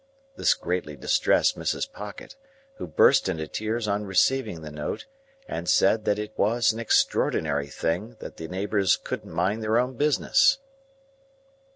This 0.35 0.55
greatly 0.55 0.95
distressed 0.95 1.55
Mrs. 1.55 1.91
Pocket, 1.93 2.35
who 2.77 2.87
burst 2.87 3.29
into 3.29 3.47
tears 3.47 3.87
on 3.87 4.03
receiving 4.03 4.61
the 4.63 4.71
note, 4.71 5.05
and 5.47 5.69
said 5.69 6.05
that 6.05 6.17
it 6.17 6.33
was 6.35 6.73
an 6.73 6.79
extraordinary 6.79 7.67
thing 7.67 8.15
that 8.17 8.37
the 8.37 8.47
neighbours 8.47 8.97
couldn't 8.97 9.29
mind 9.31 9.61
their 9.61 9.77
own 9.77 9.95
business. 9.97 10.57